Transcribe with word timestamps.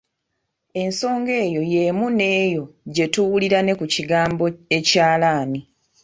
Ensonga 0.83 1.31
eno 1.43 1.61
y'emu 1.73 2.05
n'eyo 2.17 2.63
gye 2.93 3.05
tuwulira 3.13 3.59
ne 3.63 3.73
ku 3.79 3.85
kigambo 3.93 4.45
ekyalaani. 4.77 5.59